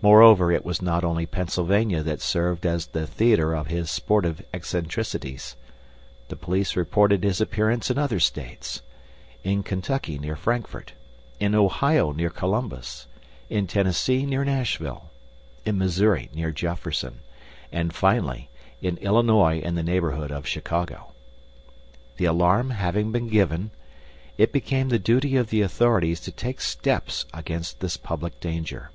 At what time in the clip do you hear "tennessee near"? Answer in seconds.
13.66-14.44